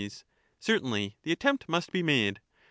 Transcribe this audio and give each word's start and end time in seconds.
Certainly 0.59 1.19
the 1.21 1.31
attempt 1.31 1.69
must 1.69 1.91
be 1.91 2.01
made. 2.01 2.39